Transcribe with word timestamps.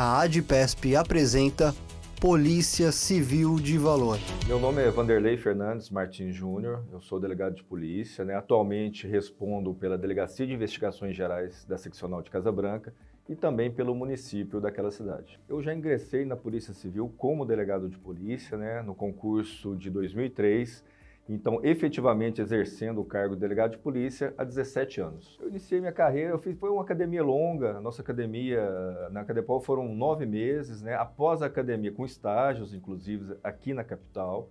a 0.00 0.20
ADPESP 0.20 0.94
apresenta 0.94 1.74
Polícia 2.20 2.92
Civil 2.92 3.56
de 3.56 3.76
Valor. 3.76 4.16
Meu 4.46 4.60
nome 4.60 4.80
é 4.80 4.88
Vanderlei 4.92 5.36
Fernandes 5.36 5.90
Martins 5.90 6.36
Júnior, 6.36 6.84
eu 6.92 7.00
sou 7.00 7.18
delegado 7.18 7.56
de 7.56 7.64
polícia, 7.64 8.24
né? 8.24 8.36
atualmente 8.36 9.08
respondo 9.08 9.74
pela 9.74 9.98
Delegacia 9.98 10.46
de 10.46 10.52
Investigações 10.52 11.16
Gerais 11.16 11.64
da 11.64 11.76
Seccional 11.76 12.22
de 12.22 12.30
Casa 12.30 12.52
Branca 12.52 12.94
e 13.28 13.34
também 13.34 13.72
pelo 13.72 13.92
município 13.92 14.60
daquela 14.60 14.92
cidade. 14.92 15.40
Eu 15.48 15.60
já 15.60 15.74
ingressei 15.74 16.24
na 16.24 16.36
Polícia 16.36 16.72
Civil 16.72 17.12
como 17.18 17.44
delegado 17.44 17.88
de 17.88 17.98
polícia 17.98 18.56
né? 18.56 18.80
no 18.82 18.94
concurso 18.94 19.74
de 19.74 19.90
2003 19.90 20.84
então, 21.28 21.60
efetivamente 21.62 22.40
exercendo 22.40 23.02
o 23.02 23.04
cargo 23.04 23.34
de 23.34 23.40
delegado 23.42 23.72
de 23.72 23.78
polícia 23.78 24.32
há 24.38 24.44
17 24.44 25.00
anos. 25.00 25.38
Eu 25.40 25.48
iniciei 25.48 25.78
minha 25.78 25.92
carreira, 25.92 26.30
eu 26.30 26.38
fiz, 26.38 26.58
foi 26.58 26.70
uma 26.70 26.82
academia 26.82 27.22
longa, 27.22 27.76
a 27.76 27.80
nossa 27.80 28.00
academia 28.00 28.66
na 29.10 29.24
Cadepol 29.24 29.60
foram 29.60 29.94
nove 29.94 30.24
meses, 30.24 30.80
né? 30.80 30.94
após 30.94 31.42
a 31.42 31.46
academia, 31.46 31.92
com 31.92 32.06
estágios, 32.06 32.72
inclusive, 32.72 33.36
aqui 33.44 33.74
na 33.74 33.84
capital. 33.84 34.48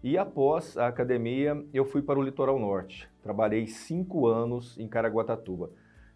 E 0.00 0.16
após 0.16 0.76
a 0.76 0.86
academia, 0.86 1.60
eu 1.74 1.84
fui 1.84 2.02
para 2.02 2.18
o 2.18 2.22
litoral 2.22 2.58
norte. 2.58 3.08
Trabalhei 3.20 3.66
cinco 3.66 4.28
anos 4.28 4.78
em 4.78 4.86
Caraguatatuba. 4.86 5.70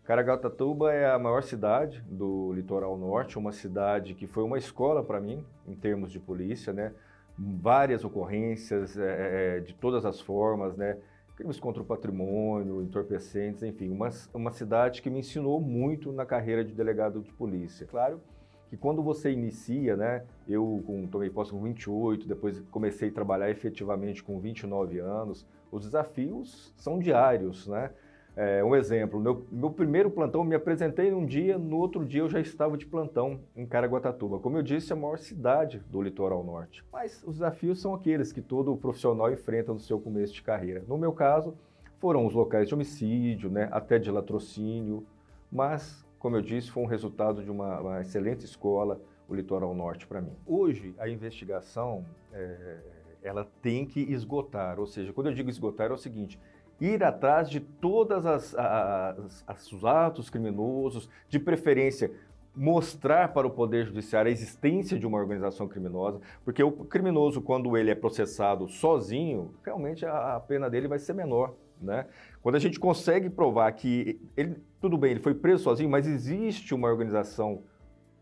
Caraguatatuba 0.04 0.92
é 0.92 1.10
a 1.10 1.18
maior 1.18 1.42
cidade 1.42 2.00
do 2.08 2.52
litoral 2.52 2.96
norte, 2.96 3.36
uma 3.36 3.50
cidade 3.50 4.14
que 4.14 4.28
foi 4.28 4.44
uma 4.44 4.56
escola 4.56 5.02
para 5.02 5.20
mim, 5.20 5.44
em 5.66 5.74
termos 5.74 6.12
de 6.12 6.20
polícia, 6.20 6.72
né? 6.72 6.92
Várias 7.38 8.04
ocorrências 8.04 8.96
é, 8.96 9.56
é, 9.56 9.60
de 9.60 9.74
todas 9.74 10.04
as 10.04 10.20
formas, 10.20 10.76
né? 10.76 10.96
crimes 11.36 11.60
contra 11.60 11.82
o 11.82 11.84
patrimônio, 11.84 12.82
entorpecentes, 12.82 13.62
enfim, 13.62 13.90
uma, 13.90 14.08
uma 14.32 14.50
cidade 14.50 15.02
que 15.02 15.10
me 15.10 15.20
ensinou 15.20 15.60
muito 15.60 16.10
na 16.10 16.24
carreira 16.24 16.64
de 16.64 16.72
delegado 16.72 17.20
de 17.20 17.30
polícia. 17.34 17.86
Claro 17.86 18.22
que 18.70 18.76
quando 18.76 19.02
você 19.02 19.30
inicia, 19.30 19.96
né, 19.96 20.24
eu 20.48 20.82
com, 20.86 21.06
tomei 21.06 21.28
posse 21.28 21.50
com 21.50 21.62
28, 21.62 22.26
depois 22.26 22.60
comecei 22.70 23.10
a 23.10 23.12
trabalhar 23.12 23.50
efetivamente 23.50 24.24
com 24.24 24.40
29 24.40 24.98
anos, 24.98 25.46
os 25.70 25.84
desafios 25.84 26.72
são 26.76 26.98
diários, 26.98 27.68
né? 27.68 27.90
É, 28.36 28.62
um 28.62 28.76
exemplo, 28.76 29.18
meu, 29.18 29.46
meu 29.50 29.70
primeiro 29.70 30.10
plantão, 30.10 30.44
me 30.44 30.54
apresentei 30.54 31.10
num 31.10 31.24
dia, 31.24 31.56
no 31.56 31.78
outro 31.78 32.04
dia 32.04 32.20
eu 32.20 32.28
já 32.28 32.38
estava 32.38 32.76
de 32.76 32.84
plantão 32.84 33.40
em 33.56 33.64
Caraguatatuba. 33.64 34.38
Como 34.38 34.58
eu 34.58 34.62
disse, 34.62 34.92
a 34.92 34.96
maior 34.96 35.16
cidade 35.16 35.78
do 35.90 36.02
litoral 36.02 36.44
norte. 36.44 36.84
Mas 36.92 37.22
os 37.26 37.36
desafios 37.36 37.80
são 37.80 37.94
aqueles 37.94 38.32
que 38.32 38.42
todo 38.42 38.76
profissional 38.76 39.32
enfrenta 39.32 39.72
no 39.72 39.80
seu 39.80 39.98
começo 39.98 40.34
de 40.34 40.42
carreira. 40.42 40.84
No 40.86 40.98
meu 40.98 41.12
caso, 41.12 41.54
foram 41.98 42.26
os 42.26 42.34
locais 42.34 42.68
de 42.68 42.74
homicídio, 42.74 43.48
né, 43.48 43.70
até 43.72 43.98
de 43.98 44.10
latrocínio, 44.10 45.06
mas, 45.50 46.06
como 46.18 46.36
eu 46.36 46.42
disse, 46.42 46.70
foi 46.70 46.82
um 46.82 46.86
resultado 46.86 47.42
de 47.42 47.50
uma, 47.50 47.80
uma 47.80 48.00
excelente 48.02 48.44
escola, 48.44 49.00
o 49.26 49.34
litoral 49.34 49.74
norte 49.74 50.06
para 50.06 50.20
mim. 50.20 50.36
Hoje, 50.46 50.94
a 50.98 51.08
investigação, 51.08 52.04
é, 52.34 52.76
ela 53.22 53.48
tem 53.62 53.86
que 53.86 54.00
esgotar, 54.00 54.78
ou 54.78 54.86
seja, 54.86 55.10
quando 55.12 55.28
eu 55.28 55.34
digo 55.34 55.48
esgotar 55.48 55.90
é 55.90 55.94
o 55.94 55.96
seguinte, 55.96 56.38
ir 56.80 57.02
atrás 57.02 57.48
de 57.48 57.60
todas 57.60 58.26
as, 58.26 58.54
as, 58.54 59.44
as, 59.46 59.72
os 59.72 59.84
atos 59.84 60.28
criminosos, 60.28 61.08
de 61.28 61.38
preferência 61.38 62.10
mostrar 62.54 63.34
para 63.34 63.46
o 63.46 63.50
poder 63.50 63.84
judiciário 63.84 64.30
a 64.30 64.32
existência 64.32 64.98
de 64.98 65.06
uma 65.06 65.18
organização 65.18 65.68
criminosa, 65.68 66.20
porque 66.42 66.62
o 66.62 66.72
criminoso 66.72 67.42
quando 67.42 67.76
ele 67.76 67.90
é 67.90 67.94
processado 67.94 68.66
sozinho, 68.66 69.54
realmente 69.62 70.06
a, 70.06 70.36
a 70.36 70.40
pena 70.40 70.70
dele 70.70 70.88
vai 70.88 70.98
ser 70.98 71.12
menor, 71.12 71.54
né? 71.80 72.06
Quando 72.42 72.54
a 72.54 72.58
gente 72.58 72.80
consegue 72.80 73.28
provar 73.28 73.70
que 73.72 74.18
ele, 74.36 74.56
tudo 74.80 74.96
bem, 74.96 75.10
ele 75.10 75.20
foi 75.20 75.34
preso 75.34 75.64
sozinho, 75.64 75.90
mas 75.90 76.06
existe 76.06 76.74
uma 76.74 76.88
organização 76.88 77.62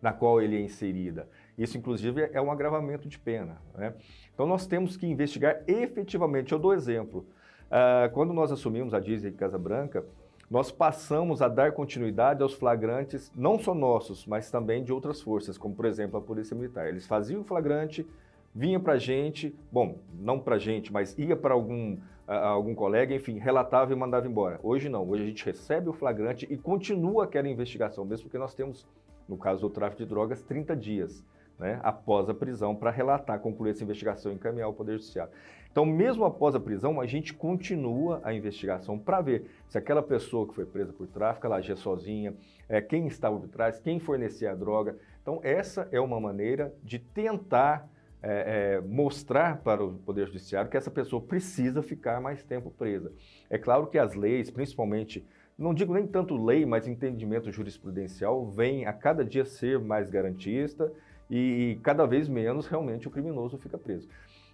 na 0.02 0.12
qual 0.12 0.42
ele 0.42 0.56
é 0.56 0.60
inserida. 0.60 1.28
Isso, 1.56 1.78
inclusive, 1.78 2.28
é 2.32 2.40
um 2.40 2.50
agravamento 2.50 3.08
de 3.08 3.18
pena. 3.18 3.56
Né? 3.74 3.94
Então, 4.34 4.46
nós 4.46 4.66
temos 4.66 4.96
que 4.96 5.06
investigar 5.06 5.62
efetivamente. 5.66 6.52
Eu 6.52 6.58
dou 6.58 6.74
exemplo. 6.74 7.26
Uh, 7.74 8.08
quando 8.12 8.32
nós 8.32 8.52
assumimos 8.52 8.94
a 8.94 9.00
Disney 9.00 9.32
Casa 9.32 9.58
Branca, 9.58 10.04
nós 10.48 10.70
passamos 10.70 11.42
a 11.42 11.48
dar 11.48 11.72
continuidade 11.72 12.40
aos 12.40 12.54
flagrantes, 12.54 13.32
não 13.34 13.58
só 13.58 13.74
nossos, 13.74 14.24
mas 14.26 14.48
também 14.48 14.84
de 14.84 14.92
outras 14.92 15.20
forças, 15.20 15.58
como 15.58 15.74
por 15.74 15.84
exemplo 15.84 16.16
a 16.16 16.22
Polícia 16.22 16.54
Militar. 16.54 16.86
Eles 16.88 17.04
faziam 17.04 17.40
o 17.40 17.44
flagrante, 17.44 18.06
vinha 18.54 18.78
para 18.78 18.92
a 18.92 18.96
gente, 18.96 19.52
bom, 19.72 19.98
não 20.20 20.38
para 20.38 20.54
a 20.54 20.58
gente, 20.58 20.92
mas 20.92 21.18
ia 21.18 21.34
para 21.34 21.52
algum, 21.52 21.98
algum 22.28 22.76
colega, 22.76 23.12
enfim, 23.12 23.38
relatava 23.38 23.92
e 23.92 23.96
mandava 23.96 24.28
embora. 24.28 24.60
Hoje 24.62 24.88
não, 24.88 25.10
hoje 25.10 25.24
a 25.24 25.26
gente 25.26 25.44
recebe 25.44 25.88
o 25.88 25.92
flagrante 25.92 26.46
e 26.48 26.56
continua 26.56 27.24
aquela 27.24 27.48
investigação, 27.48 28.04
mesmo 28.04 28.26
porque 28.26 28.38
nós 28.38 28.54
temos, 28.54 28.86
no 29.28 29.36
caso 29.36 29.62
do 29.62 29.70
tráfico 29.70 30.04
de 30.04 30.08
drogas, 30.08 30.40
30 30.42 30.76
dias 30.76 31.24
né, 31.58 31.80
após 31.82 32.28
a 32.28 32.34
prisão 32.34 32.74
para 32.74 32.90
relatar, 32.90 33.38
concluir 33.40 33.70
essa 33.70 33.82
investigação 33.82 34.32
e 34.32 34.34
encaminhar 34.34 34.66
ao 34.66 34.74
Poder 34.74 34.92
Judiciário. 34.92 35.32
Então, 35.74 35.84
mesmo 35.84 36.24
após 36.24 36.54
a 36.54 36.60
prisão, 36.60 37.00
a 37.00 37.04
gente 37.04 37.34
continua 37.34 38.20
a 38.22 38.32
investigação 38.32 38.96
para 38.96 39.20
ver 39.20 39.50
se 39.66 39.76
aquela 39.76 40.04
pessoa 40.04 40.46
que 40.46 40.54
foi 40.54 40.64
presa 40.64 40.92
por 40.92 41.08
tráfico, 41.08 41.46
ela 41.48 41.56
agia 41.56 41.74
sozinha, 41.74 42.32
é, 42.68 42.80
quem 42.80 43.08
estava 43.08 43.40
por 43.40 43.48
trás, 43.48 43.80
quem 43.80 43.98
fornecia 43.98 44.52
a 44.52 44.54
droga. 44.54 44.96
Então, 45.20 45.40
essa 45.42 45.88
é 45.90 45.98
uma 45.98 46.20
maneira 46.20 46.72
de 46.80 47.00
tentar 47.00 47.88
é, 48.22 48.76
é, 48.76 48.80
mostrar 48.82 49.62
para 49.64 49.84
o 49.84 49.94
Poder 49.94 50.28
Judiciário 50.28 50.70
que 50.70 50.76
essa 50.76 50.92
pessoa 50.92 51.20
precisa 51.20 51.82
ficar 51.82 52.20
mais 52.20 52.44
tempo 52.44 52.70
presa. 52.70 53.10
É 53.50 53.58
claro 53.58 53.88
que 53.88 53.98
as 53.98 54.14
leis, 54.14 54.52
principalmente, 54.52 55.26
não 55.58 55.74
digo 55.74 55.92
nem 55.92 56.06
tanto 56.06 56.36
lei, 56.36 56.64
mas 56.64 56.86
entendimento 56.86 57.50
jurisprudencial, 57.50 58.46
vem 58.46 58.86
a 58.86 58.92
cada 58.92 59.24
dia 59.24 59.44
ser 59.44 59.80
mais 59.80 60.08
garantista 60.08 60.92
e, 61.28 61.72
e 61.72 61.80
cada 61.82 62.06
vez 62.06 62.28
menos 62.28 62.68
realmente 62.68 63.08
o 63.08 63.10
criminoso 63.10 63.58
fica 63.58 63.76
preso. 63.76 64.08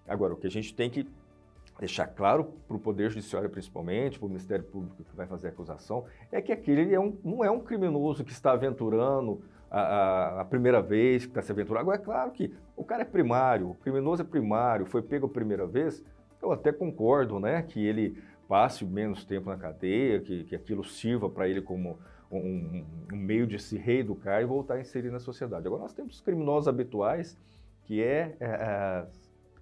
Agora, 0.07 0.35
o 0.35 0.37
que 0.37 0.47
a 0.47 0.51
gente 0.51 0.75
tem 0.75 0.91
que 0.91 1.07
deixar 1.79 2.07
claro 2.07 2.53
para 2.67 2.77
o 2.77 2.81
Poder 2.81 3.11
Judiciário, 3.11 3.49
principalmente, 3.49 4.19
para 4.19 4.27
o 4.27 4.29
Ministério 4.29 4.65
Público 4.65 5.03
que 5.03 5.17
vai 5.17 5.27
fazer 5.27 5.49
a 5.49 5.51
acusação, 5.51 6.05
é 6.31 6.43
que 6.43 6.53
aquele 6.53 6.95
é 6.95 7.01
um, 7.01 7.17
não 7.25 7.45
é 7.45 7.51
um 7.51 7.61
criminoso 7.61 8.23
que 8.23 8.33
está 8.33 8.53
aventurando 8.53 9.43
a, 9.71 9.81
a, 9.81 10.41
a 10.43 10.45
primeira 10.45 10.83
vez, 10.83 11.25
que 11.25 11.31
está 11.31 11.41
se 11.41 11.53
aventurando. 11.53 11.81
Agora, 11.81 11.97
é 11.97 12.05
claro 12.05 12.31
que 12.33 12.53
o 12.77 12.85
cara 12.85 13.03
é 13.03 13.07
primário, 13.07 13.71
o 13.71 13.75
criminoso 13.75 14.23
é 14.23 14.25
primário, 14.25 14.85
foi 14.85 15.01
pego 15.01 15.27
a 15.27 15.31
primeira 15.31 15.67
vez, 15.67 16.05
eu 16.43 16.53
até 16.53 16.73
concordo 16.73 17.39
né, 17.39 17.63
que 17.63 17.85
ele 17.85 18.23
passe 18.49 18.85
menos 18.85 19.25
tempo 19.25 19.49
na 19.49 19.57
cadeia, 19.57 20.21
que, 20.21 20.45
que 20.45 20.57
aquilo 20.57 20.83
sirva 20.83 21.31
para 21.31 21.49
ele 21.49 21.63
como 21.63 21.99
um, 22.31 22.85
um, 23.13 23.17
meio 23.17 23.47
de 23.47 23.59
se 23.59 23.77
reeducar 23.77 24.43
e 24.43 24.45
voltar 24.45 24.75
a 24.75 24.81
inserir 24.81 25.11
na 25.11 25.21
sociedade. 25.21 25.67
Agora, 25.67 25.83
nós 25.83 25.93
temos 25.93 26.21
criminosos 26.21 26.69
habituais 26.69 27.39
que 27.85 28.03
é, 28.03 28.37
é, 28.41 28.47
é, 28.47 29.07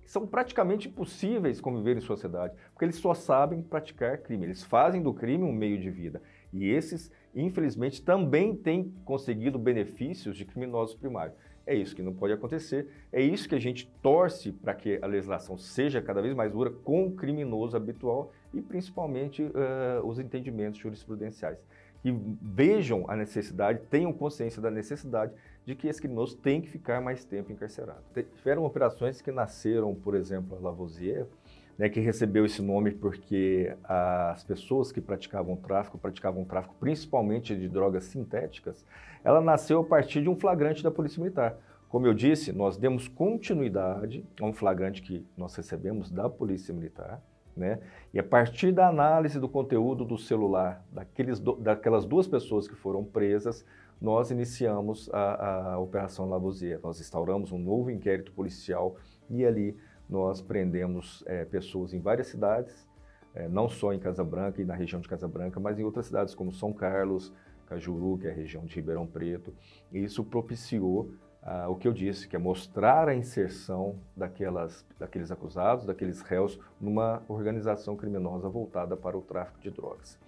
são 0.09 0.27
praticamente 0.27 0.89
impossíveis 0.89 1.61
conviver 1.61 1.95
em 1.99 2.01
sociedade, 2.01 2.55
porque 2.73 2.87
eles 2.87 2.97
só 2.97 3.13
sabem 3.13 3.61
praticar 3.61 4.17
crime, 4.17 4.47
eles 4.47 4.65
fazem 4.65 5.03
do 5.03 5.13
crime 5.13 5.45
um 5.45 5.53
meio 5.53 5.79
de 5.79 5.91
vida. 5.91 6.23
E 6.51 6.67
esses, 6.67 7.13
infelizmente, 7.35 8.01
também 8.01 8.57
têm 8.57 8.91
conseguido 9.05 9.59
benefícios 9.59 10.35
de 10.35 10.47
criminosos 10.47 10.97
primários. 10.97 11.37
É 11.67 11.75
isso 11.75 11.95
que 11.95 12.03
não 12.03 12.15
pode 12.15 12.33
acontecer, 12.33 12.89
é 13.13 13.21
isso 13.21 13.47
que 13.47 13.55
a 13.55 13.61
gente 13.61 13.87
torce 14.01 14.51
para 14.51 14.75
que 14.75 14.99
a 15.03 15.07
legislação 15.07 15.59
seja 15.59 16.01
cada 16.01 16.23
vez 16.23 16.35
mais 16.35 16.51
dura 16.51 16.71
com 16.71 17.07
o 17.07 17.13
criminoso 17.13 17.77
habitual 17.77 18.33
e 18.55 18.63
principalmente 18.63 19.43
uh, 19.43 20.07
os 20.07 20.19
entendimentos 20.19 20.81
jurisprudenciais 20.81 21.59
que 22.03 22.15
vejam 22.41 23.05
a 23.09 23.17
necessidade, 23.17 23.81
tenham 23.91 24.13
consciência 24.13 24.63
da 24.63 24.71
necessidade 24.71 25.33
de 25.65 25.75
que 25.75 25.87
esse 25.89 26.01
criminoso 26.01 26.37
tem 26.37 26.61
que 26.61 26.69
ficar 26.69 27.01
mais 27.01 27.25
tempo 27.25 27.53
encarcerado. 27.53 28.03
Tiveram 28.37 28.65
operações 28.65 29.21
que 29.21 29.31
nasceram, 29.31 29.95
por 29.95 30.15
exemplo, 30.15 30.57
a 30.57 30.61
Lavoisier, 30.61 31.27
né, 31.77 31.89
que 31.89 32.01
recebeu 32.01 32.45
esse 32.45 32.61
nome 32.61 32.91
porque 32.91 33.73
as 33.85 34.43
pessoas 34.43 34.91
que 34.91 35.01
praticavam 35.01 35.57
tráfico, 35.57 35.97
praticavam 35.97 36.45
tráfico 36.45 36.75
principalmente 36.81 37.55
de 37.55 37.69
drogas 37.69 38.05
sintéticas, 38.05 38.85
ela 39.23 39.41
nasceu 39.41 39.81
a 39.81 39.85
partir 39.85 40.23
de 40.23 40.29
um 40.29 40.37
flagrante 40.37 40.83
da 40.83 40.91
Polícia 40.91 41.21
Militar. 41.23 41.57
Como 41.89 42.07
eu 42.07 42.13
disse, 42.13 42.53
nós 42.53 42.77
demos 42.77 43.09
continuidade 43.09 44.25
a 44.41 44.45
um 44.45 44.53
flagrante 44.53 45.01
que 45.01 45.25
nós 45.37 45.55
recebemos 45.55 46.11
da 46.11 46.29
Polícia 46.29 46.75
Militar, 46.75 47.23
né? 47.59 47.81
E 48.15 48.19
a 48.19 48.23
partir 48.23 48.73
da 48.73 48.89
análise 48.89 49.39
do 49.39 49.49
conteúdo 49.49 50.05
do 50.05 50.17
celular 50.17 50.85
daqueles 50.93 51.39
do, 51.39 51.57
daquelas 51.57 52.05
duas 52.05 52.27
pessoas 52.27 52.67
que 52.67 52.75
foram 52.75 53.05
presas, 53.05 53.65
nós 54.01 54.31
iniciamos 54.31 55.11
a, 55.13 55.73
a 55.73 55.79
Operação 55.79 56.29
Lavoisier. 56.29 56.81
Nós 56.83 57.01
instauramos 57.01 57.53
um 57.53 57.59
novo 57.59 57.91
inquérito 57.91 58.33
policial 58.33 58.97
e 59.29 59.45
ali 59.45 59.77
nós 60.09 60.41
prendemos 60.41 61.23
é, 61.27 61.45
pessoas 61.45 61.93
em 61.93 62.01
várias 62.01 62.29
cidades, 62.29 62.89
é, 63.35 63.49
não 63.49 63.69
só 63.69 63.93
em 63.93 63.99
Casa 63.99 64.25
Branca 64.25 64.63
e 64.63 64.65
na 64.65 64.75
região 64.75 65.01
de 65.01 65.09
Casa 65.09 65.29
Branca, 65.29 65.61
mas 65.61 65.79
em 65.79 65.85
outras 65.85 66.07
cidades 66.07 66.35
como 66.35 66.51
São 66.51 66.73
Carlos, 66.73 67.33
Cajuru, 67.67 68.17
que 68.17 68.27
é 68.27 68.31
a 68.31 68.35
região 68.35 68.65
de 68.65 68.75
Ribeirão 68.75 69.07
Preto. 69.07 69.53
E 69.93 70.03
isso 70.03 70.25
propiciou 70.25 71.11
ah, 71.43 71.69
o 71.69 71.77
que 71.77 71.87
eu 71.87 71.93
disse, 71.93 72.29
que 72.29 72.37
é 72.37 72.39
mostrar 72.39 73.09
a 73.09 73.15
inserção 73.15 73.97
daquelas, 74.17 74.85
daqueles 74.99 75.31
acusados, 75.31 75.87
daqueles 75.87 76.21
réus, 76.21 76.59
numa 76.81 77.23
organização 77.29 77.97
criminosa 77.97 78.49
voltada 78.49 78.97
para 78.97 79.17
o 79.17 79.23
tráfico 79.23 79.61
de 79.61 79.71
drogas. 79.71 80.19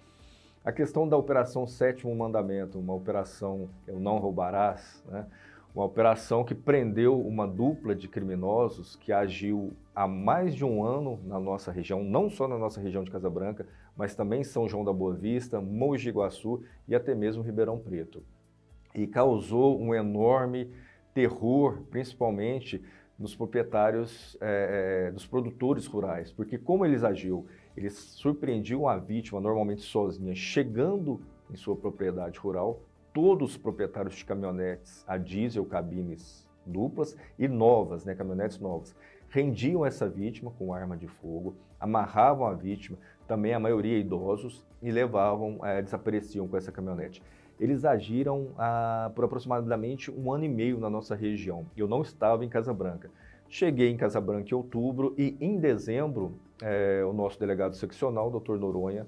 A 0.63 0.71
questão 0.71 1.07
da 1.07 1.17
Operação 1.17 1.65
Sétimo 1.65 2.15
Mandamento, 2.15 2.77
uma 2.79 2.93
operação 2.93 3.67
eu 3.87 3.99
não 3.99 4.19
roubarás, 4.19 5.03
né? 5.07 5.25
uma 5.73 5.85
operação 5.85 6.43
que 6.43 6.53
prendeu 6.53 7.19
uma 7.19 7.47
dupla 7.47 7.95
de 7.95 8.07
criminosos 8.07 8.95
que 8.97 9.11
agiu 9.11 9.73
há 9.95 10.07
mais 10.07 10.53
de 10.53 10.65
um 10.65 10.83
ano 10.83 11.19
na 11.25 11.39
nossa 11.39 11.71
região, 11.71 12.03
não 12.03 12.29
só 12.29 12.47
na 12.47 12.57
nossa 12.57 12.81
região 12.81 13.03
de 13.03 13.11
Casabranca, 13.11 13.65
mas 13.95 14.15
também 14.15 14.43
São 14.43 14.67
João 14.67 14.83
da 14.83 14.93
Boa 14.93 15.13
Vista, 15.13 15.61
Mogi 15.61 16.11
Guaçu 16.11 16.61
e 16.87 16.93
até 16.93 17.15
mesmo 17.15 17.41
Ribeirão 17.41 17.79
Preto. 17.79 18.23
E 18.93 19.07
causou 19.07 19.81
um 19.81 19.95
enorme 19.95 20.69
terror, 21.13 21.83
principalmente 21.89 22.83
nos 23.17 23.35
proprietários, 23.35 24.35
é, 24.41 25.11
dos 25.11 25.27
produtores 25.27 25.85
rurais, 25.85 26.31
porque 26.31 26.57
como 26.57 26.85
eles 26.85 27.03
agiu, 27.03 27.45
eles 27.77 27.93
surpreendiam 27.93 28.87
a 28.87 28.97
vítima 28.97 29.39
normalmente 29.39 29.81
sozinha, 29.81 30.33
chegando 30.33 31.21
em 31.51 31.55
sua 31.55 31.75
propriedade 31.75 32.39
rural, 32.39 32.81
todos 33.13 33.51
os 33.51 33.57
proprietários 33.57 34.15
de 34.15 34.25
caminhonetes 34.25 35.03
a 35.07 35.17
diesel, 35.17 35.65
cabines 35.65 36.49
duplas 36.65 37.15
e 37.37 37.47
novas, 37.47 38.05
né, 38.05 38.15
caminhonetes 38.15 38.59
novas, 38.59 38.95
rendiam 39.29 39.85
essa 39.85 40.09
vítima 40.09 40.51
com 40.51 40.73
arma 40.73 40.97
de 40.97 41.07
fogo, 41.07 41.55
amarravam 41.79 42.45
a 42.45 42.53
vítima, 42.53 42.97
também 43.27 43.53
a 43.53 43.59
maioria 43.59 43.97
idosos, 43.97 44.65
e 44.81 44.91
levavam, 44.91 45.59
é, 45.63 45.81
desapareciam 45.81 46.47
com 46.47 46.57
essa 46.57 46.71
caminhonete. 46.71 47.21
Eles 47.61 47.85
agiram 47.85 48.47
ah, 48.57 49.11
por 49.13 49.23
aproximadamente 49.23 50.09
um 50.09 50.33
ano 50.33 50.43
e 50.43 50.49
meio 50.49 50.79
na 50.79 50.89
nossa 50.89 51.13
região. 51.13 51.67
Eu 51.77 51.87
não 51.87 52.01
estava 52.01 52.43
em 52.43 52.49
Casa 52.49 52.73
Branca. 52.73 53.11
Cheguei 53.47 53.89
em 53.89 53.97
Casa 53.97 54.19
Branca 54.19 54.49
em 54.51 54.55
outubro 54.55 55.13
e 55.15 55.37
em 55.39 55.59
dezembro, 55.59 56.33
é, 56.59 57.03
o 57.05 57.13
nosso 57.13 57.39
delegado 57.39 57.75
seccional, 57.75 58.31
Dr. 58.31 58.57
Noronha, 58.57 59.05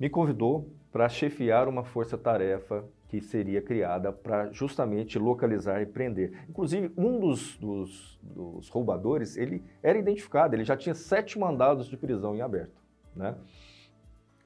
me 0.00 0.10
convidou 0.10 0.68
para 0.90 1.08
chefiar 1.08 1.68
uma 1.68 1.84
força-tarefa 1.84 2.84
que 3.08 3.20
seria 3.20 3.62
criada 3.62 4.12
para 4.12 4.50
justamente 4.50 5.16
localizar 5.16 5.80
e 5.80 5.86
prender. 5.86 6.32
Inclusive, 6.48 6.90
um 6.96 7.20
dos, 7.20 7.56
dos, 7.58 8.18
dos, 8.20 8.68
roubadores, 8.68 9.36
ele 9.36 9.62
era 9.80 9.96
identificado, 9.96 10.56
ele 10.56 10.64
já 10.64 10.76
tinha 10.76 10.96
sete 10.96 11.38
mandados 11.38 11.86
de 11.86 11.96
prisão 11.96 12.34
em 12.34 12.40
aberto, 12.40 12.82
né? 13.14 13.36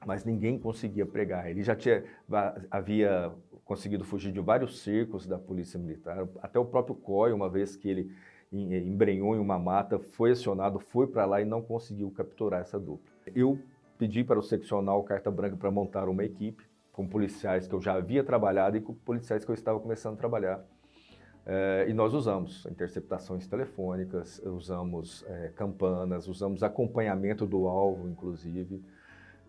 Mas 0.05 0.23
ninguém 0.23 0.57
conseguia 0.57 1.05
pregar. 1.05 1.49
Ele 1.49 1.61
já 1.61 1.75
tinha, 1.75 2.03
havia 2.71 3.31
conseguido 3.65 4.03
fugir 4.03 4.31
de 4.31 4.39
vários 4.39 4.79
cercos 4.79 5.27
da 5.27 5.37
polícia 5.37 5.79
militar, 5.79 6.27
até 6.41 6.57
o 6.57 6.65
próprio 6.65 6.95
COI, 6.95 7.31
uma 7.33 7.49
vez 7.49 7.75
que 7.75 7.87
ele 7.87 8.11
embrenhou 8.51 9.35
em 9.35 9.39
uma 9.39 9.59
mata, 9.59 9.99
foi 9.99 10.31
acionado, 10.31 10.79
foi 10.79 11.05
para 11.05 11.25
lá 11.25 11.41
e 11.41 11.45
não 11.45 11.61
conseguiu 11.61 12.09
capturar 12.09 12.61
essa 12.61 12.79
dupla. 12.79 13.11
Eu 13.35 13.59
pedi 13.97 14.23
para 14.23 14.39
o 14.39 14.41
seccional 14.41 15.03
Carta 15.03 15.29
Branca 15.29 15.55
para 15.55 15.69
montar 15.69 16.09
uma 16.09 16.23
equipe 16.23 16.63
com 16.91 17.07
policiais 17.07 17.67
que 17.67 17.75
eu 17.75 17.79
já 17.79 17.93
havia 17.93 18.23
trabalhado 18.23 18.75
e 18.75 18.81
com 18.81 18.93
policiais 18.93 19.45
que 19.45 19.51
eu 19.51 19.55
estava 19.55 19.79
começando 19.79 20.15
a 20.15 20.17
trabalhar. 20.17 20.65
É, 21.45 21.85
e 21.87 21.93
nós 21.93 22.13
usamos 22.13 22.65
interceptações 22.65 23.47
telefônicas, 23.47 24.41
usamos 24.45 25.23
é, 25.27 25.51
campanas, 25.55 26.27
usamos 26.27 26.63
acompanhamento 26.63 27.45
do 27.45 27.67
alvo, 27.67 28.09
inclusive. 28.09 28.83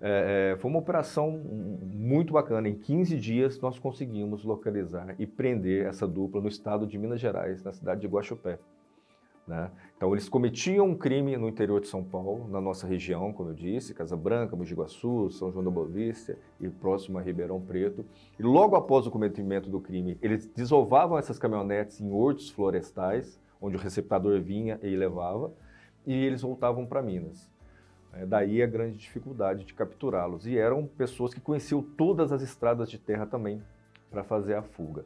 É, 0.00 0.56
foi 0.58 0.70
uma 0.70 0.78
operação 0.78 1.30
muito 1.30 2.32
bacana. 2.32 2.68
Em 2.68 2.74
15 2.74 3.18
dias, 3.18 3.60
nós 3.60 3.78
conseguimos 3.78 4.44
localizar 4.44 5.14
e 5.18 5.26
prender 5.26 5.86
essa 5.86 6.08
dupla 6.08 6.40
no 6.40 6.48
estado 6.48 6.86
de 6.86 6.96
Minas 6.96 7.20
Gerais, 7.20 7.62
na 7.62 7.72
cidade 7.72 8.00
de 8.00 8.06
Guaxupé. 8.06 8.58
Né? 9.46 9.70
Então, 9.96 10.12
eles 10.12 10.28
cometiam 10.28 10.86
um 10.86 10.94
crime 10.94 11.36
no 11.36 11.48
interior 11.48 11.80
de 11.80 11.88
São 11.88 12.04
Paulo, 12.04 12.48
na 12.48 12.60
nossa 12.60 12.86
região, 12.86 13.32
como 13.32 13.50
eu 13.50 13.54
disse, 13.54 13.92
Casa 13.92 14.16
Branca, 14.16 14.54
Mogi 14.54 14.74
Guaçu, 14.74 15.28
São 15.30 15.50
João 15.50 15.64
da 15.64 15.70
Boa 15.70 15.88
Vista 15.88 16.38
e 16.60 16.68
próximo 16.68 17.18
a 17.18 17.20
Ribeirão 17.20 17.60
Preto. 17.60 18.04
E 18.38 18.42
logo 18.42 18.76
após 18.76 19.06
o 19.06 19.10
cometimento 19.10 19.68
do 19.68 19.80
crime, 19.80 20.16
eles 20.22 20.46
desovavam 20.46 21.18
essas 21.18 21.38
caminhonetes 21.38 22.00
em 22.00 22.12
hortos 22.12 22.48
florestais, 22.48 23.40
onde 23.60 23.76
o 23.76 23.78
receptador 23.78 24.40
vinha 24.40 24.78
e 24.82 24.96
levava, 24.96 25.52
e 26.06 26.14
eles 26.14 26.42
voltavam 26.42 26.86
para 26.86 27.02
Minas. 27.02 27.50
É, 28.12 28.26
daí 28.26 28.62
a 28.62 28.66
grande 28.66 28.98
dificuldade 28.98 29.64
de 29.64 29.74
capturá-los. 29.74 30.46
E 30.46 30.58
eram 30.58 30.86
pessoas 30.86 31.32
que 31.32 31.40
conheciam 31.40 31.82
todas 31.82 32.32
as 32.32 32.42
estradas 32.42 32.90
de 32.90 32.98
terra 32.98 33.26
também 33.26 33.62
para 34.10 34.24
fazer 34.24 34.54
a 34.54 34.62
fuga. 34.62 35.04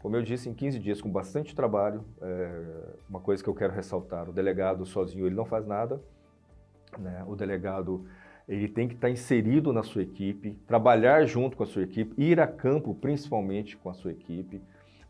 Como 0.00 0.16
eu 0.16 0.22
disse, 0.22 0.48
em 0.48 0.54
15 0.54 0.78
dias, 0.78 1.02
com 1.02 1.10
bastante 1.10 1.54
trabalho, 1.54 2.04
é, 2.22 2.94
uma 3.08 3.20
coisa 3.20 3.42
que 3.42 3.48
eu 3.48 3.54
quero 3.54 3.72
ressaltar, 3.72 4.28
o 4.28 4.32
delegado 4.32 4.86
sozinho 4.86 5.26
ele 5.26 5.34
não 5.34 5.44
faz 5.44 5.66
nada, 5.66 6.00
né? 6.96 7.24
o 7.26 7.34
delegado 7.34 8.06
ele 8.48 8.68
tem 8.68 8.88
que 8.88 8.94
estar 8.94 9.10
inserido 9.10 9.72
na 9.72 9.82
sua 9.82 10.02
equipe, 10.02 10.52
trabalhar 10.66 11.26
junto 11.26 11.56
com 11.56 11.64
a 11.64 11.66
sua 11.66 11.82
equipe, 11.82 12.14
ir 12.16 12.40
a 12.40 12.46
campo 12.46 12.94
principalmente 12.94 13.76
com 13.76 13.90
a 13.90 13.92
sua 13.92 14.12
equipe, 14.12 14.62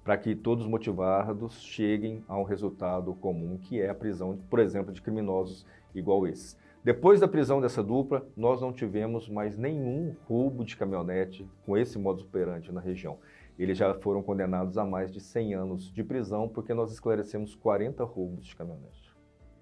para 0.02 0.16
que 0.16 0.34
todos 0.34 0.66
motivados 0.66 1.60
cheguem 1.60 2.24
a 2.26 2.36
um 2.38 2.42
resultado 2.42 3.14
comum, 3.14 3.58
que 3.58 3.80
é 3.80 3.90
a 3.90 3.94
prisão, 3.94 4.38
por 4.48 4.58
exemplo, 4.58 4.92
de 4.92 5.02
criminosos 5.02 5.66
igual 5.94 6.26
esses. 6.26 6.56
Depois 6.88 7.20
da 7.20 7.28
prisão 7.28 7.60
dessa 7.60 7.82
dupla, 7.82 8.26
nós 8.34 8.62
não 8.62 8.72
tivemos 8.72 9.28
mais 9.28 9.58
nenhum 9.58 10.16
roubo 10.26 10.64
de 10.64 10.74
caminhonete 10.74 11.46
com 11.66 11.76
esse 11.76 11.98
modus 11.98 12.24
operandi 12.24 12.72
na 12.72 12.80
região 12.80 13.18
eles 13.58 13.76
já 13.76 13.92
foram 13.92 14.22
condenados 14.22 14.78
a 14.78 14.86
mais 14.86 15.12
de 15.12 15.20
100 15.20 15.54
anos 15.54 15.92
de 15.92 16.02
prisão 16.02 16.48
porque 16.48 16.72
nós 16.72 16.90
esclarecemos 16.90 17.54
40 17.54 18.04
roubos 18.04 18.46
de 18.46 18.56
caminhonete, 18.56 19.14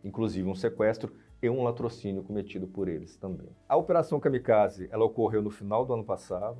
inclusive 0.04 0.48
um 0.48 0.54
sequestro 0.54 1.12
e 1.42 1.50
um 1.50 1.64
latrocínio 1.64 2.22
cometido 2.22 2.68
por 2.68 2.86
eles 2.86 3.16
também. 3.16 3.48
A 3.68 3.74
Operação 3.74 4.20
Kamikaze 4.20 4.88
ela 4.92 5.04
ocorreu 5.04 5.42
no 5.42 5.50
final 5.50 5.84
do 5.84 5.94
ano 5.94 6.04
passado. 6.04 6.58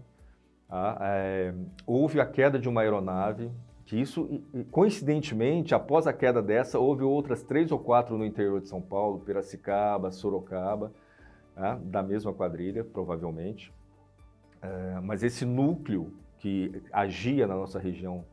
Tá? 0.66 0.98
É, 1.00 1.54
houve 1.86 2.20
a 2.20 2.26
queda 2.26 2.58
de 2.58 2.68
uma 2.68 2.80
aeronave, 2.80 3.52
que 3.86 3.96
isso, 3.96 4.42
coincidentemente, 4.72 5.72
após 5.72 6.08
a 6.08 6.12
queda 6.12 6.42
dessa, 6.42 6.76
houve 6.76 7.04
outras 7.04 7.42
três 7.44 7.70
ou 7.70 7.78
quatro 7.78 8.18
no 8.18 8.24
interior 8.24 8.60
de 8.60 8.68
São 8.68 8.82
Paulo, 8.82 9.20
Piracicaba, 9.20 10.10
Sorocaba, 10.10 10.92
tá? 11.54 11.78
da 11.80 12.02
mesma 12.02 12.34
quadrilha, 12.34 12.82
provavelmente. 12.82 13.72
É, 14.60 15.00
mas 15.00 15.22
esse 15.22 15.44
núcleo 15.44 16.12
que 16.38 16.82
agia 16.92 17.46
na 17.46 17.54
nossa 17.54 17.78
região 17.78 18.24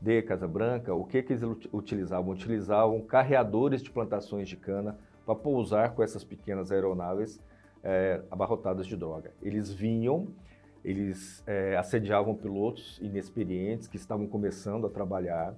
de 0.00 0.22
Casa 0.22 0.48
Branca, 0.48 0.92
o 0.92 1.04
que, 1.04 1.22
que 1.22 1.32
eles 1.32 1.42
utilizavam? 1.72 2.32
Utilizavam 2.32 3.00
carreadores 3.00 3.82
de 3.82 3.90
plantações 3.90 4.48
de 4.48 4.56
cana 4.56 4.98
para 5.24 5.36
pousar 5.36 5.94
com 5.94 6.02
essas 6.02 6.24
pequenas 6.24 6.72
aeronaves 6.72 7.40
é, 7.82 8.20
abarrotadas 8.28 8.86
de 8.86 8.96
droga. 8.96 9.32
Eles 9.40 9.72
vinham, 9.72 10.26
eles 10.84 11.42
é, 11.46 11.76
assediavam 11.76 12.34
pilotos 12.34 12.98
inexperientes 13.02 13.88
que 13.88 13.96
estavam 13.96 14.26
começando 14.26 14.86
a 14.86 14.90
trabalhar, 14.90 15.54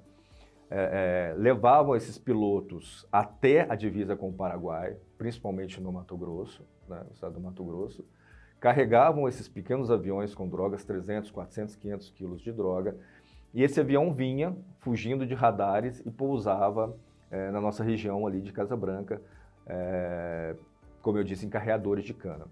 é, 0.71 1.35
levavam 1.37 1.97
esses 1.97 2.19
pilotos 2.19 3.07
até 3.11 3.67
a 3.71 3.75
divisa 3.75 4.17
com 4.17 4.29
o 4.29 4.33
Paraguai, 4.33 4.97
principalmente 5.17 5.81
no 5.81 5.93
Mato 5.93 6.17
Grosso, 6.17 6.63
né, 6.89 7.03
no 7.07 7.13
estado 7.15 7.35
do 7.35 7.41
Mato 7.41 7.65
Grosso, 7.65 8.05
carregavam 8.61 9.29
esses 9.29 9.49
pequenos 9.49 9.91
aviões 9.91 10.35
com 10.35 10.49
drogas, 10.49 10.85
300, 10.85 11.31
400, 11.31 11.77
500 11.77 12.11
quilos 12.11 12.41
de 12.41 12.53
droga, 12.53 12.97
e 13.55 13.63
esse 13.63 13.81
avião 13.81 14.13
vinha 14.13 14.55
fugindo 14.81 15.27
de 15.27 15.35
radares 15.35 16.01
e 16.05 16.11
pousava 16.11 16.95
é, 17.31 17.51
na 17.51 17.61
nossa 17.61 17.83
região 17.83 18.27
ali 18.27 18.41
de 18.41 18.53
Casa 18.53 18.77
Branca, 18.77 19.23
é, 19.67 20.55
como 21.01 21.19
eu 21.19 21.25
disse, 21.25 21.47
em 21.47 21.49
carreadores 21.49 22.05
de 22.05 22.13
cana. 22.13 22.47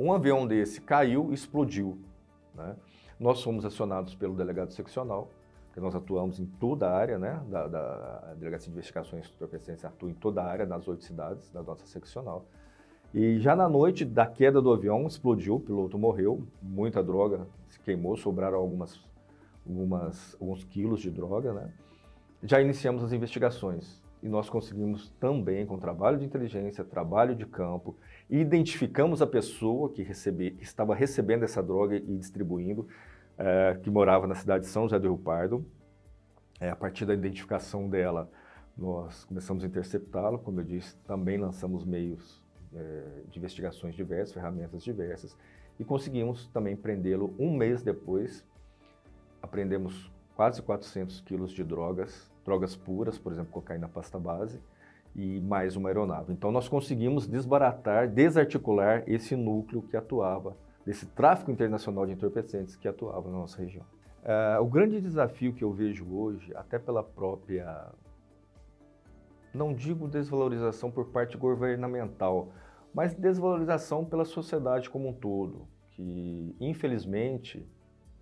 Um 0.00 0.14
avião 0.14 0.46
desse 0.46 0.80
caiu 0.80 1.28
e 1.30 1.34
explodiu. 1.34 1.98
Né? 2.54 2.74
Nós 3.18 3.42
fomos 3.42 3.66
acionados 3.66 4.14
pelo 4.14 4.34
delegado 4.34 4.72
seccional, 4.72 5.28
que 5.74 5.78
nós 5.78 5.94
atuamos 5.94 6.40
em 6.40 6.46
toda 6.46 6.88
a 6.88 6.96
área, 6.96 7.18
né? 7.18 7.38
Da, 7.50 7.68
da 7.68 8.34
Delegacia 8.38 8.68
de 8.68 8.72
Investigações 8.72 9.30
Entorpecentes 9.36 9.84
atua 9.84 10.10
em 10.10 10.14
toda 10.14 10.42
a 10.42 10.46
área, 10.46 10.64
nas 10.64 10.88
oito 10.88 11.04
cidades 11.04 11.50
da 11.50 11.62
nossa 11.62 11.86
seccional. 11.86 12.46
E 13.12 13.38
já 13.40 13.54
na 13.54 13.68
noite 13.68 14.02
da 14.02 14.26
queda 14.26 14.62
do 14.62 14.72
avião, 14.72 15.06
explodiu, 15.06 15.56
o 15.56 15.60
piloto 15.60 15.98
morreu, 15.98 16.46
muita 16.62 17.02
droga 17.02 17.46
se 17.68 17.78
queimou, 17.78 18.16
sobraram 18.16 18.56
algumas, 18.56 18.98
algumas, 19.68 20.34
alguns 20.40 20.64
quilos 20.64 21.00
de 21.00 21.10
droga, 21.10 21.52
né? 21.52 21.74
Já 22.42 22.58
iniciamos 22.58 23.04
as 23.04 23.12
investigações 23.12 24.02
e 24.22 24.28
nós 24.28 24.50
conseguimos 24.50 25.10
também, 25.18 25.64
com 25.64 25.78
trabalho 25.78 26.18
de 26.18 26.24
inteligência, 26.24 26.84
trabalho 26.84 27.34
de 27.34 27.46
campo, 27.46 27.96
identificamos 28.28 29.22
a 29.22 29.26
pessoa 29.26 29.90
que, 29.90 30.02
recebe, 30.02 30.52
que 30.52 30.62
estava 30.62 30.94
recebendo 30.94 31.42
essa 31.42 31.62
droga 31.62 31.96
e 31.96 32.16
distribuindo, 32.16 32.86
é, 33.38 33.78
que 33.82 33.90
morava 33.90 34.26
na 34.26 34.34
cidade 34.34 34.64
de 34.64 34.70
São 34.70 34.82
José 34.82 34.98
do 34.98 35.08
Rio 35.08 35.18
Pardo. 35.18 35.64
É, 36.60 36.68
a 36.68 36.76
partir 36.76 37.06
da 37.06 37.14
identificação 37.14 37.88
dela, 37.88 38.30
nós 38.76 39.24
começamos 39.24 39.64
a 39.64 39.66
interceptá-la, 39.66 40.38
como 40.38 40.60
eu 40.60 40.64
disse, 40.64 40.94
também 41.06 41.38
lançamos 41.38 41.84
meios 41.84 42.42
é, 42.74 43.22
de 43.30 43.38
investigações 43.38 43.94
diversas, 43.94 44.34
ferramentas 44.34 44.82
diversas, 44.82 45.36
e 45.78 45.84
conseguimos 45.84 46.46
também 46.48 46.76
prendê-lo 46.76 47.34
um 47.38 47.56
mês 47.56 47.82
depois. 47.82 48.46
Apreendemos 49.42 50.12
quase 50.36 50.60
400 50.60 51.20
quilos 51.22 51.52
de 51.52 51.64
drogas, 51.64 52.29
drogas 52.44 52.76
puras, 52.76 53.18
por 53.18 53.32
exemplo, 53.32 53.52
cocaína 53.52 53.88
pasta 53.88 54.18
base, 54.18 54.60
e 55.14 55.40
mais 55.40 55.76
uma 55.76 55.88
aeronave. 55.88 56.32
Então 56.32 56.52
nós 56.52 56.68
conseguimos 56.68 57.26
desbaratar, 57.26 58.08
desarticular 58.08 59.02
esse 59.06 59.34
núcleo 59.34 59.82
que 59.82 59.96
atuava, 59.96 60.56
desse 60.84 61.06
tráfico 61.06 61.50
internacional 61.50 62.06
de 62.06 62.12
entorpecentes 62.12 62.76
que 62.76 62.88
atuava 62.88 63.30
na 63.30 63.38
nossa 63.38 63.60
região. 63.60 63.84
Uh, 64.22 64.62
o 64.62 64.66
grande 64.66 65.00
desafio 65.00 65.52
que 65.52 65.64
eu 65.64 65.72
vejo 65.72 66.06
hoje, 66.14 66.54
até 66.54 66.78
pela 66.78 67.02
própria, 67.02 67.92
não 69.52 69.74
digo 69.74 70.08
desvalorização 70.08 70.90
por 70.90 71.06
parte 71.06 71.36
governamental, 71.36 72.48
mas 72.94 73.14
desvalorização 73.14 74.04
pela 74.04 74.24
sociedade 74.24 74.90
como 74.90 75.08
um 75.08 75.12
todo, 75.12 75.66
que 75.90 76.54
infelizmente 76.60 77.66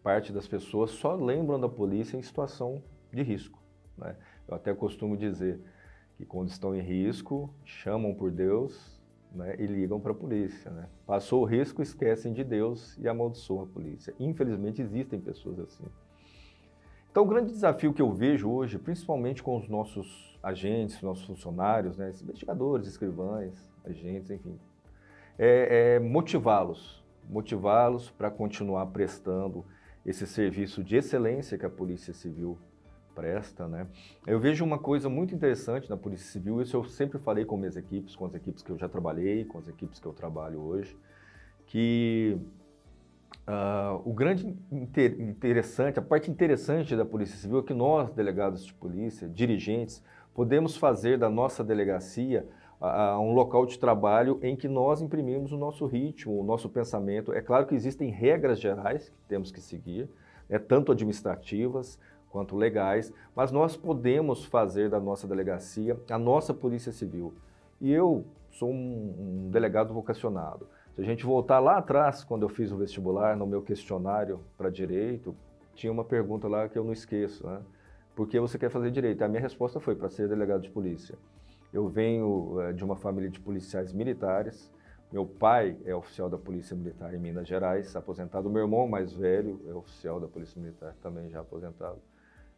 parte 0.03 0.33
das 0.33 0.47
pessoas 0.47 0.91
só 0.93 1.15
lembram 1.15 1.61
da 1.61 1.69
polícia 1.69 2.17
em 2.17 2.23
situação 2.23 2.83
de 3.13 3.23
risco. 3.23 3.58
Né? 3.99 4.17
Eu 4.47 4.55
até 4.55 4.75
costumo 4.75 5.17
dizer 5.17 5.61
que 6.17 6.25
quando 6.25 6.49
estão 6.49 6.75
em 6.75 6.81
risco, 6.81 7.53
chamam 7.65 8.15
por 8.15 8.31
Deus 8.31 8.99
né, 9.33 9.57
e 9.59 9.67
ligam 9.67 10.01
para 10.01 10.13
a 10.13 10.15
polícia. 10.15 10.71
Né? 10.71 10.89
Passou 11.07 11.43
o 11.43 11.45
risco, 11.45 11.83
esquecem 11.83 12.33
de 12.33 12.43
Deus 12.43 12.97
e 12.99 13.09
amaldiçoam 13.09 13.63
a 13.63 13.67
polícia. 13.67 14.15
Infelizmente 14.19 14.83
existem 14.83 15.21
pessoas 15.21 15.59
assim. 15.61 15.85
Então, 17.11 17.25
o 17.25 17.27
grande 17.27 17.51
desafio 17.51 17.93
que 17.93 18.03
eu 18.03 18.13
vejo 18.13 18.51
hoje, 18.51 18.79
principalmente 18.79 19.43
com 19.43 19.57
os 19.57 19.69
nossos 19.69 20.39
agentes, 20.43 21.01
nossos 21.03 21.25
funcionários, 21.25 21.97
né, 21.97 22.13
investigadores, 22.23 22.87
escrivães, 22.87 23.69
agentes, 23.85 24.31
enfim, 24.31 24.59
é, 25.39 25.95
é 25.95 25.99
motivá-los, 25.99 27.03
motivá-los 27.29 28.11
para 28.11 28.31
continuar 28.31 28.87
prestando 28.87 29.65
esse 30.05 30.27
serviço 30.27 30.85
de 30.85 30.97
excelência 30.97 31.59
que 31.59 31.67
a 31.67 31.71
Polícia 31.71 32.13
Civil 32.15 32.59
presta, 33.19 33.67
né? 33.67 33.89
Eu 34.25 34.39
vejo 34.39 34.65
uma 34.65 34.79
coisa 34.79 35.09
muito 35.09 35.35
interessante 35.35 35.91
na 35.91 35.97
Polícia 35.97 36.31
Civil, 36.31 36.63
isso 36.63 36.77
eu 36.77 36.85
sempre 36.85 37.19
falei 37.19 37.45
com 37.45 37.57
minhas 37.57 37.77
equipes, 37.77 38.15
com 38.15 38.25
as 38.25 38.35
equipes 38.35 38.63
que 38.63 38.71
eu 38.71 38.79
já 38.79 38.89
trabalhei, 38.89 39.45
com 39.45 39.59
as 39.59 39.67
equipes 39.67 39.99
que 39.99 40.07
eu 40.07 40.13
trabalho 40.13 40.61
hoje, 40.61 40.97
que 41.67 42.39
uh, 43.49 44.01
o 44.09 44.13
grande 44.13 44.57
inter 44.71 45.21
interessante, 45.21 45.99
a 45.99 46.03
parte 46.03 46.31
interessante 46.31 46.95
da 46.95 47.05
Polícia 47.05 47.37
Civil 47.37 47.59
é 47.59 47.63
que 47.63 47.75
nós, 47.75 48.13
delegados 48.13 48.65
de 48.65 48.73
polícia, 48.73 49.29
dirigentes, 49.29 50.01
podemos 50.33 50.77
fazer 50.77 51.19
da 51.19 51.29
nossa 51.29 51.65
delegacia 51.65 52.47
uh, 52.81 53.19
um 53.19 53.33
local 53.33 53.67
de 53.67 53.81
trabalho 53.81 54.39
em 54.45 54.55
que 54.55 54.69
nós 54.69 55.03
imprimimos 55.03 55.51
o 55.51 55.59
nosso 55.59 55.87
ritmo, 55.87 56.39
o 56.39 56.45
nosso 56.45 56.69
pensamento. 56.69 57.33
É 57.33 57.41
claro 57.41 57.67
que 57.67 57.75
existem 57.75 58.11
regras 58.11 58.61
gerais 58.61 59.09
que 59.09 59.17
temos 59.27 59.51
que 59.51 59.61
seguir, 59.61 60.09
né, 60.49 60.57
tanto 60.57 60.93
administrativas 60.93 61.99
quanto 62.31 62.57
legais, 62.57 63.13
mas 63.35 63.51
nós 63.51 63.77
podemos 63.77 64.45
fazer 64.45 64.91
da 64.91 65.01
nossa 65.01 65.27
delegacia 65.27 65.99
a 66.11 66.19
nossa 66.19 66.53
Polícia 66.53 66.93
Civil. 66.93 67.35
E 67.81 67.93
eu 67.93 68.25
sou 68.51 68.71
um, 68.71 69.45
um 69.47 69.51
delegado 69.51 69.95
vocacionado. 69.95 70.67
Se 70.95 71.03
a 71.03 71.05
gente 71.05 71.25
voltar 71.25 71.61
lá 71.61 71.79
atrás, 71.79 72.25
quando 72.25 72.43
eu 72.43 72.49
fiz 72.49 72.73
o 72.73 72.77
vestibular, 72.77 73.37
no 73.37 73.47
meu 73.47 73.63
questionário 73.63 74.41
para 74.57 74.69
direito, 74.69 75.35
tinha 75.75 75.93
uma 75.93 76.05
pergunta 76.05 76.49
lá 76.49 76.69
que 76.69 76.77
eu 76.77 76.83
não 76.83 76.93
esqueço, 76.93 77.47
né? 77.47 77.61
Por 78.17 78.27
que 78.27 78.41
você 78.41 78.59
quer 78.59 78.69
fazer 78.69 78.91
direito? 78.91 79.23
A 79.23 79.29
minha 79.29 79.41
resposta 79.41 79.79
foi 79.79 79.95
para 79.95 80.09
ser 80.09 80.29
delegado 80.29 80.63
de 80.63 80.71
polícia. 80.71 81.17
Eu 81.73 81.87
venho 81.87 82.61
é, 82.61 82.73
de 82.73 82.83
uma 82.83 82.97
família 82.97 83.31
de 83.31 83.39
policiais 83.39 83.93
militares. 83.93 84.73
Meu 85.13 85.25
pai 85.25 85.77
é 85.85 85.95
oficial 85.95 86.29
da 86.29 86.37
Polícia 86.37 86.75
Militar 86.75 87.15
em 87.15 87.19
Minas 87.19 87.47
Gerais, 87.47 87.95
aposentado. 87.95 88.51
Meu 88.51 88.63
irmão 88.63 88.89
mais 88.89 89.13
velho 89.13 89.61
é 89.69 89.73
oficial 89.73 90.19
da 90.19 90.27
Polícia 90.27 90.61
Militar, 90.61 90.97
também 91.01 91.31
já 91.31 91.39
aposentado 91.39 91.99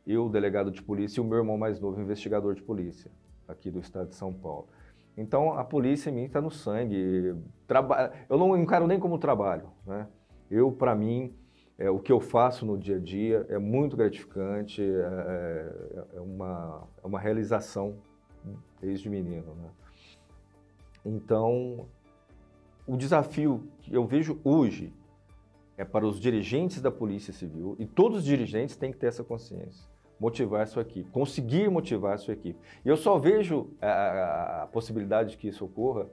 eu, 0.07 0.29
delegado 0.29 0.71
de 0.71 0.83
polícia, 0.83 1.21
e 1.21 1.23
o 1.23 1.27
meu 1.27 1.39
irmão 1.39 1.57
mais 1.57 1.79
novo, 1.81 2.01
investigador 2.01 2.55
de 2.55 2.63
polícia, 2.63 3.11
aqui 3.47 3.71
do 3.71 3.81
estado 3.81 4.09
de 4.09 4.15
São 4.15 4.33
Paulo. 4.33 4.69
Então, 5.17 5.53
a 5.53 5.65
polícia 5.65 6.11
em 6.11 6.15
mim 6.15 6.25
está 6.25 6.41
no 6.41 6.51
sangue. 6.51 7.35
Traba... 7.67 8.13
Eu 8.29 8.39
não 8.39 8.57
encaro 8.57 8.87
nem 8.87 8.99
como 8.99 9.19
trabalho. 9.19 9.69
Né? 9.87 10.07
Eu, 10.51 10.73
para 10.73 10.95
mim, 10.95 11.35
é, 11.79 11.91
o 11.91 11.99
que 11.99 12.13
eu 12.13 12.21
faço 12.21 12.65
no 12.65 12.79
dia 12.79 12.97
a 12.97 12.99
dia 12.99 13.47
é 13.49 13.59
muito 13.59 13.97
gratificante, 13.97 14.83
é, 14.83 14.87
é, 14.87 16.17
é 16.17 16.21
uma, 16.21 16.87
é 17.03 17.07
uma 17.07 17.19
realização 17.19 17.97
desde 18.81 19.09
menino. 19.09 19.55
Né? 19.55 19.71
Então, 21.05 21.87
o 22.87 22.97
desafio 22.97 23.69
que 23.83 23.95
eu 23.95 24.07
vejo 24.07 24.41
hoje 24.45 24.93
é 25.81 25.85
para 25.85 26.07
os 26.07 26.21
dirigentes 26.21 26.83
da 26.83 26.91
Polícia 26.91 27.33
Civil, 27.33 27.75
e 27.79 27.87
todos 27.87 28.19
os 28.19 28.25
dirigentes 28.25 28.77
têm 28.77 28.93
que 28.93 28.99
ter 28.99 29.07
essa 29.07 29.25
consciência 29.25 29.89
motivar 30.21 30.61
a 30.61 30.67
sua 30.67 30.83
equipe, 30.83 31.11
conseguir 31.11 31.71
motivar 31.71 32.13
a 32.13 32.19
sua 32.19 32.35
equipe. 32.35 32.59
E 32.85 32.89
eu 32.91 32.97
só 32.99 33.19
vejo 33.19 33.71
a, 33.81 34.65
a, 34.65 34.67
possibilidade 34.67 35.31
de 35.31 35.39
que 35.39 35.49
isso 35.49 35.65
ocorra 35.65 36.11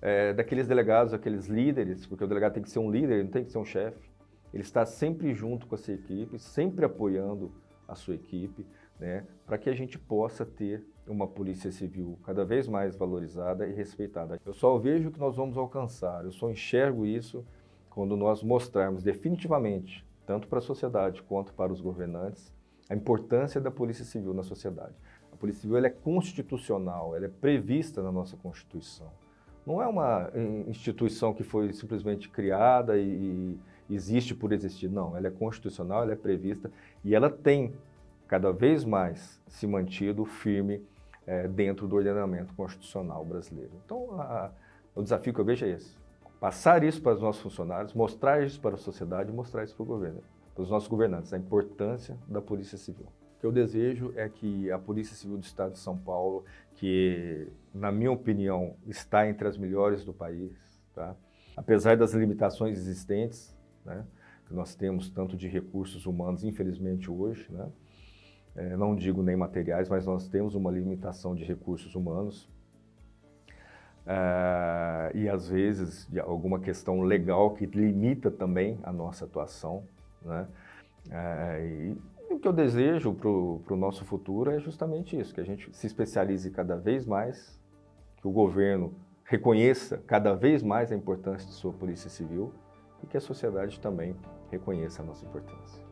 é, 0.00 0.32
daqueles 0.32 0.66
delegados, 0.66 1.12
aqueles 1.12 1.44
líderes, 1.44 2.06
porque 2.06 2.24
o 2.24 2.26
delegado 2.26 2.54
tem 2.54 2.62
que 2.62 2.70
ser 2.70 2.78
um 2.78 2.90
líder, 2.90 3.16
ele 3.16 3.24
não 3.24 3.30
tem 3.30 3.44
que 3.44 3.52
ser 3.52 3.58
um 3.58 3.64
chefe. 3.64 4.10
Ele 4.54 4.62
está 4.62 4.86
sempre 4.86 5.34
junto 5.34 5.66
com 5.66 5.74
a 5.74 5.78
sua 5.78 5.92
equipe, 5.92 6.38
sempre 6.38 6.86
apoiando 6.86 7.52
a 7.86 7.94
sua 7.94 8.14
equipe, 8.14 8.64
né, 8.98 9.26
para 9.44 9.58
que 9.58 9.68
a 9.68 9.74
gente 9.74 9.98
possa 9.98 10.46
ter 10.46 10.82
uma 11.06 11.26
polícia 11.26 11.70
civil 11.70 12.18
cada 12.24 12.42
vez 12.42 12.66
mais 12.66 12.96
valorizada 12.96 13.68
e 13.68 13.74
respeitada. 13.74 14.40
Eu 14.46 14.54
só 14.54 14.78
vejo 14.78 15.10
que 15.10 15.20
nós 15.20 15.36
vamos 15.36 15.58
alcançar, 15.58 16.24
eu 16.24 16.32
só 16.32 16.50
enxergo 16.50 17.04
isso 17.04 17.44
quando 17.96 18.14
nós 18.14 18.42
mostrarmos 18.42 19.02
definitivamente, 19.02 20.06
tanto 20.26 20.46
para 20.48 20.58
a 20.58 20.62
sociedade 20.62 21.22
quanto 21.22 21.54
para 21.54 21.72
os 21.72 21.80
governantes, 21.80 22.52
a 22.90 22.94
importância 22.94 23.58
da 23.58 23.70
Polícia 23.70 24.04
Civil 24.04 24.34
na 24.34 24.42
sociedade. 24.42 24.92
A 25.32 25.36
Polícia 25.36 25.62
Civil 25.62 25.78
é 25.78 25.88
constitucional, 25.88 27.16
ela 27.16 27.24
é 27.24 27.28
prevista 27.30 28.02
na 28.02 28.12
nossa 28.12 28.36
Constituição. 28.36 29.10
Não 29.66 29.80
é 29.80 29.86
uma 29.86 30.30
instituição 30.68 31.32
que 31.32 31.42
foi 31.42 31.72
simplesmente 31.72 32.28
criada 32.28 32.98
e, 32.98 33.58
e 33.88 33.94
existe 33.94 34.34
por 34.34 34.52
existir. 34.52 34.90
Não, 34.90 35.16
ela 35.16 35.28
é 35.28 35.30
constitucional, 35.30 36.02
ela 36.02 36.12
é 36.12 36.16
prevista 36.16 36.70
e 37.02 37.14
ela 37.14 37.30
tem 37.30 37.72
cada 38.28 38.52
vez 38.52 38.84
mais 38.84 39.40
se 39.46 39.66
mantido 39.66 40.26
firme 40.26 40.84
é, 41.26 41.48
dentro 41.48 41.88
do 41.88 41.96
ordenamento 41.96 42.52
constitucional 42.52 43.24
brasileiro. 43.24 43.72
Então, 43.86 44.20
a, 44.20 44.50
o 44.94 45.02
desafio 45.02 45.32
que 45.32 45.40
eu 45.40 45.44
vejo 45.46 45.64
é 45.64 45.70
esse: 45.70 45.96
passar 46.40 46.82
isso 46.84 47.00
para 47.02 47.14
os 47.14 47.20
nossos 47.20 47.42
funcionários, 47.42 47.94
mostrar 47.94 48.44
isso 48.44 48.60
para 48.60 48.74
a 48.74 48.78
sociedade 48.78 49.32
mostrar 49.32 49.64
isso 49.64 49.74
para 49.74 49.82
o 49.82 49.86
governo 49.86 50.22
para 50.56 50.62
os 50.62 50.70
nossos 50.70 50.88
governantes, 50.88 51.34
a 51.34 51.36
importância 51.36 52.16
da 52.26 52.40
Polícia 52.40 52.78
Civil. 52.78 53.04
O 53.04 53.40
que 53.40 53.44
eu 53.46 53.52
desejo 53.52 54.14
é 54.16 54.26
que 54.26 54.70
a 54.70 54.78
Polícia 54.78 55.14
Civil 55.14 55.36
do 55.36 55.44
Estado 55.44 55.72
de 55.72 55.78
São 55.78 55.98
Paulo, 55.98 56.46
que, 56.76 57.46
na 57.74 57.92
minha 57.92 58.10
opinião, 58.10 58.74
está 58.86 59.28
entre 59.28 59.46
as 59.46 59.58
melhores 59.58 60.02
do 60.02 60.14
país, 60.14 60.50
tá? 60.94 61.14
apesar 61.54 61.98
das 61.98 62.14
limitações 62.14 62.78
existentes, 62.78 63.54
né, 63.84 64.02
que 64.46 64.54
nós 64.54 64.74
temos 64.74 65.10
tanto 65.10 65.36
de 65.36 65.46
recursos 65.46 66.06
humanos, 66.06 66.42
infelizmente, 66.42 67.10
hoje, 67.10 67.46
né? 67.50 67.68
É, 68.54 68.74
não 68.74 68.96
digo 68.96 69.22
nem 69.22 69.36
materiais, 69.36 69.86
mas 69.86 70.06
nós 70.06 70.28
temos 70.28 70.54
uma 70.54 70.70
limitação 70.70 71.34
de 71.34 71.44
recursos 71.44 71.94
humanos. 71.94 72.48
É, 74.06 75.10
e 75.14 75.28
às 75.28 75.48
vezes 75.48 76.08
alguma 76.20 76.60
questão 76.60 77.00
legal 77.00 77.50
que 77.54 77.66
limita 77.66 78.30
também 78.30 78.78
a 78.82 78.92
nossa 78.92 79.24
atuação. 79.24 79.82
Né? 80.22 80.46
É, 81.10 81.66
e, 81.66 81.96
o 82.30 82.38
que 82.38 82.46
eu 82.46 82.52
desejo 82.52 83.14
para 83.14 83.28
o 83.28 83.76
nosso 83.76 84.04
futuro 84.04 84.50
é 84.50 84.60
justamente 84.60 85.18
isso, 85.18 85.34
que 85.34 85.40
a 85.40 85.44
gente 85.44 85.74
se 85.74 85.86
especialize 85.86 86.50
cada 86.50 86.76
vez 86.76 87.06
mais, 87.06 87.58
que 88.18 88.28
o 88.28 88.30
governo 88.30 88.92
reconheça 89.24 89.98
cada 90.06 90.34
vez 90.34 90.62
mais 90.62 90.92
a 90.92 90.94
importância 90.94 91.46
de 91.48 91.54
sua 91.54 91.72
polícia 91.72 92.10
civil 92.10 92.52
e 93.02 93.06
que 93.06 93.16
a 93.16 93.20
sociedade 93.20 93.80
também 93.80 94.14
reconheça 94.50 95.02
a 95.02 95.04
nossa 95.04 95.24
importância. 95.24 95.82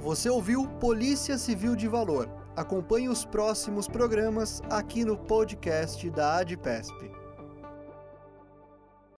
Você 0.00 0.28
ouviu 0.28 0.66
Polícia 0.80 1.38
Civil 1.38 1.74
de 1.74 1.88
Valor. 1.88 2.28
Acompanhe 2.56 3.08
os 3.08 3.24
próximos 3.24 3.86
programas 3.86 4.62
aqui 4.70 5.04
no 5.04 5.16
podcast 5.16 6.08
da 6.10 6.38
ADPESP. 6.38 7.25